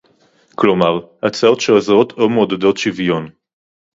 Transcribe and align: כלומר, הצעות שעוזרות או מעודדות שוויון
כלומר, 0.55 0.99
הצעות 1.23 1.61
שעוזרות 1.61 2.11
או 2.11 2.29
מעודדות 2.29 2.77
שוויון 2.77 3.29